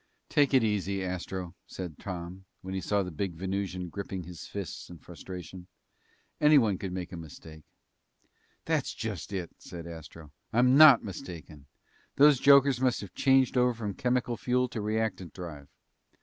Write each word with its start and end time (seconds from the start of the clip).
"Take 0.29 0.55
it 0.55 0.63
easy, 0.63 1.03
Astro," 1.05 1.53
said 1.67 1.99
Tom, 1.99 2.45
when 2.63 2.73
he 2.73 2.81
saw 2.81 3.03
the 3.03 3.11
big 3.11 3.35
Venusian 3.35 3.89
gripping 3.89 4.23
his 4.23 4.47
fists 4.47 4.89
in 4.89 4.97
frustration. 4.97 5.67
"Anyone 6.39 6.79
could 6.79 6.91
make 6.91 7.11
a 7.11 7.17
mistake." 7.17 7.61
"That's 8.65 8.95
just 8.95 9.31
it," 9.31 9.51
said 9.59 9.85
Astro. 9.85 10.31
"I'm 10.51 10.75
not 10.75 11.03
mistaken! 11.03 11.67
Those 12.15 12.39
jokers 12.39 12.81
must 12.81 13.01
have 13.01 13.13
changed 13.13 13.55
over 13.55 13.75
from 13.75 13.93
chemical 13.93 14.37
fuel 14.37 14.67
to 14.69 14.81
reactant 14.81 15.33
drive!" 15.35 15.67